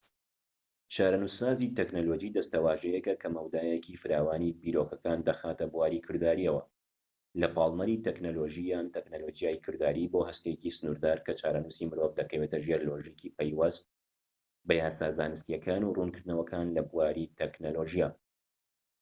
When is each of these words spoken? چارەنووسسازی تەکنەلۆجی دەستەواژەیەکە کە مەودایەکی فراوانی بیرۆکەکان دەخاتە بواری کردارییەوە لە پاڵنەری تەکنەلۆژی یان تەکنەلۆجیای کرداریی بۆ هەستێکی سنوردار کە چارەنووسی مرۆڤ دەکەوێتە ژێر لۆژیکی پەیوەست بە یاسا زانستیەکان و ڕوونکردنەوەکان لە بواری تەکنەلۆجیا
چارەنووسسازی 0.95 1.73
تەکنەلۆجی 1.77 2.33
دەستەواژەیەکە 2.37 3.13
کە 3.21 3.27
مەودایەکی 3.35 3.99
فراوانی 4.01 4.55
بیرۆکەکان 4.61 5.19
دەخاتە 5.27 5.65
بواری 5.73 6.03
کردارییەوە 6.05 6.63
لە 7.41 7.47
پاڵنەری 7.55 8.01
تەکنەلۆژی 8.07 8.69
یان 8.73 8.87
تەکنەلۆجیای 8.95 9.61
کرداریی 9.65 10.11
بۆ 10.13 10.19
هەستێکی 10.29 10.75
سنوردار 10.77 11.17
کە 11.25 11.31
چارەنووسی 11.39 11.87
مرۆڤ 11.91 12.11
دەکەوێتە 12.19 12.57
ژێر 12.65 12.81
لۆژیکی 12.89 13.33
پەیوەست 13.37 13.83
بە 14.67 14.73
یاسا 14.81 15.07
زانستیەکان 15.17 15.81
و 15.83 15.93
ڕوونکردنەوەکان 15.97 16.67
لە 16.75 16.81
بواری 16.89 17.31
تەکنەلۆجیا 17.39 18.09